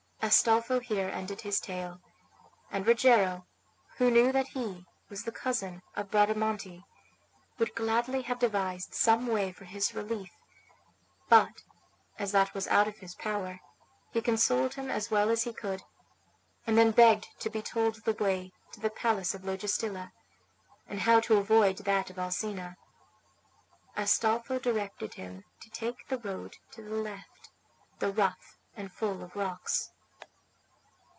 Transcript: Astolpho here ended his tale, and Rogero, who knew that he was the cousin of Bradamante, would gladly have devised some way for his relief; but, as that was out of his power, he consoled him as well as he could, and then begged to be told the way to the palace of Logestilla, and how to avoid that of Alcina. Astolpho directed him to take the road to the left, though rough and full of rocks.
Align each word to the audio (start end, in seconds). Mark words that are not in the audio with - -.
Astolpho 0.23 0.79
here 0.79 1.09
ended 1.09 1.41
his 1.41 1.59
tale, 1.59 1.99
and 2.69 2.85
Rogero, 2.85 3.47
who 3.97 4.11
knew 4.11 4.31
that 4.31 4.49
he 4.49 4.85
was 5.09 5.23
the 5.23 5.31
cousin 5.31 5.81
of 5.95 6.11
Bradamante, 6.11 6.83
would 7.57 7.73
gladly 7.73 8.21
have 8.21 8.37
devised 8.37 8.93
some 8.93 9.25
way 9.25 9.51
for 9.51 9.65
his 9.65 9.95
relief; 9.95 10.29
but, 11.27 11.63
as 12.19 12.31
that 12.33 12.53
was 12.53 12.67
out 12.67 12.87
of 12.87 12.99
his 12.99 13.15
power, 13.15 13.61
he 14.11 14.21
consoled 14.21 14.75
him 14.75 14.91
as 14.91 15.09
well 15.09 15.31
as 15.31 15.41
he 15.43 15.51
could, 15.51 15.81
and 16.67 16.77
then 16.77 16.91
begged 16.91 17.27
to 17.39 17.49
be 17.49 17.63
told 17.63 17.95
the 18.03 18.13
way 18.13 18.51
to 18.73 18.79
the 18.79 18.91
palace 18.91 19.33
of 19.33 19.43
Logestilla, 19.43 20.11
and 20.87 21.01
how 21.01 21.19
to 21.19 21.37
avoid 21.37 21.77
that 21.79 22.11
of 22.11 22.19
Alcina. 22.19 22.77
Astolpho 23.97 24.59
directed 24.59 25.15
him 25.15 25.43
to 25.61 25.69
take 25.71 26.07
the 26.09 26.19
road 26.19 26.57
to 26.73 26.83
the 26.83 26.95
left, 26.95 27.49
though 27.97 28.11
rough 28.11 28.59
and 28.77 28.93
full 28.93 29.23
of 29.23 29.35
rocks. 29.35 29.89